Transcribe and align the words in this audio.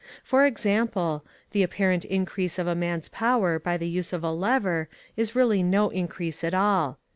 For 0.23 0.47
example, 0.47 1.23
the 1.51 1.61
apparent 1.61 2.05
increase 2.05 2.57
of 2.57 2.65
a 2.65 2.73
man's 2.73 3.07
power 3.07 3.59
by 3.59 3.77
the 3.77 3.87
use 3.87 4.11
of 4.13 4.23
a 4.23 4.31
lever 4.31 4.89
is 5.15 5.35
really 5.35 5.61
no 5.61 5.89
increase 5.89 6.43
at 6.43 6.55
all. 6.55 6.97